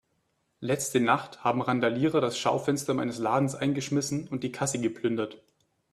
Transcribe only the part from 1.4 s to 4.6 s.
haben Randalierer das Schaufenster meines Ladens eingeschmissen und die